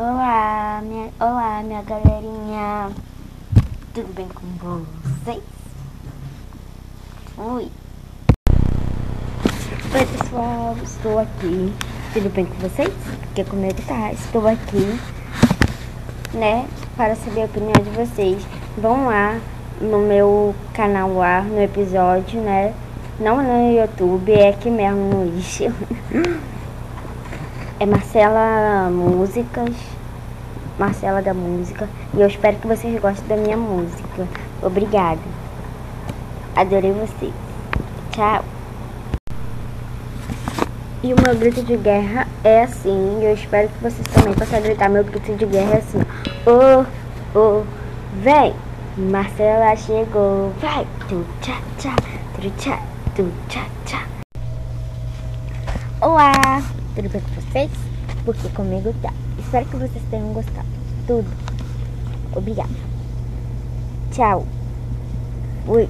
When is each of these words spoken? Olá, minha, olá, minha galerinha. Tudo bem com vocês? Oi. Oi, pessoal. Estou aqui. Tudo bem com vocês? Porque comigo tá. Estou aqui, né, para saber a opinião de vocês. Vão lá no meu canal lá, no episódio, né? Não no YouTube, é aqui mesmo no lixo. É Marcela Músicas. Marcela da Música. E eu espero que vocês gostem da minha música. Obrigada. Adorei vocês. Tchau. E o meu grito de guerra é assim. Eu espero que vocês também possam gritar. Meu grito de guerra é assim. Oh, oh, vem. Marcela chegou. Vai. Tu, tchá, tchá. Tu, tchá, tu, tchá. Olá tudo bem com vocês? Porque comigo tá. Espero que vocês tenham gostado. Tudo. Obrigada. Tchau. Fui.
Olá, 0.00 0.80
minha, 0.80 1.10
olá, 1.18 1.60
minha 1.64 1.82
galerinha. 1.82 2.88
Tudo 3.92 4.14
bem 4.14 4.28
com 4.28 4.46
vocês? 5.24 5.42
Oi. 7.36 7.68
Oi, 9.92 10.06
pessoal. 10.06 10.76
Estou 10.84 11.18
aqui. 11.18 11.74
Tudo 12.12 12.32
bem 12.32 12.46
com 12.46 12.54
vocês? 12.60 12.94
Porque 13.22 13.42
comigo 13.42 13.82
tá. 13.88 14.12
Estou 14.12 14.46
aqui, 14.46 15.00
né, 16.32 16.68
para 16.96 17.16
saber 17.16 17.42
a 17.42 17.46
opinião 17.46 17.82
de 17.82 17.90
vocês. 17.90 18.46
Vão 18.76 19.06
lá 19.06 19.40
no 19.80 19.98
meu 19.98 20.54
canal 20.74 21.12
lá, 21.12 21.42
no 21.42 21.60
episódio, 21.60 22.40
né? 22.40 22.72
Não 23.18 23.42
no 23.42 23.76
YouTube, 23.76 24.32
é 24.32 24.50
aqui 24.50 24.70
mesmo 24.70 25.12
no 25.12 25.24
lixo. 25.24 25.64
É 27.80 27.86
Marcela 27.86 28.90
Músicas. 28.90 29.72
Marcela 30.76 31.22
da 31.22 31.32
Música. 31.32 31.88
E 32.12 32.20
eu 32.20 32.26
espero 32.26 32.56
que 32.56 32.66
vocês 32.66 33.00
gostem 33.00 33.28
da 33.28 33.36
minha 33.36 33.56
música. 33.56 34.26
Obrigada. 34.60 35.20
Adorei 36.56 36.90
vocês. 36.90 37.32
Tchau. 38.10 38.44
E 41.04 41.14
o 41.14 41.16
meu 41.24 41.36
grito 41.36 41.62
de 41.62 41.76
guerra 41.76 42.26
é 42.42 42.62
assim. 42.62 43.22
Eu 43.22 43.34
espero 43.34 43.68
que 43.68 43.80
vocês 43.80 44.06
também 44.08 44.34
possam 44.34 44.60
gritar. 44.60 44.88
Meu 44.88 45.04
grito 45.04 45.32
de 45.36 45.46
guerra 45.46 45.74
é 45.74 45.78
assim. 45.78 46.00
Oh, 46.46 47.38
oh, 47.38 47.62
vem. 48.14 48.56
Marcela 48.96 49.76
chegou. 49.76 50.52
Vai. 50.60 50.84
Tu, 51.08 51.24
tchá, 51.40 51.60
tchá. 51.78 51.94
Tu, 52.40 52.50
tchá, 52.58 52.80
tu, 53.14 53.32
tchá. 53.48 54.02
Olá 56.00 56.60
tudo 56.94 57.08
bem 57.08 57.20
com 57.20 57.40
vocês? 57.40 57.70
Porque 58.24 58.48
comigo 58.50 58.94
tá. 59.00 59.12
Espero 59.38 59.66
que 59.66 59.76
vocês 59.76 60.04
tenham 60.10 60.32
gostado. 60.32 60.66
Tudo. 61.06 61.28
Obrigada. 62.34 62.70
Tchau. 64.12 64.46
Fui. 65.66 65.88